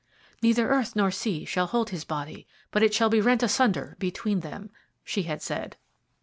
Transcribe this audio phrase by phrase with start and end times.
[0.41, 4.39] "Neither earth nor sea shall hold his body, but it shall be rent asunder between
[4.39, 4.71] them,"
[5.03, 5.77] she had said.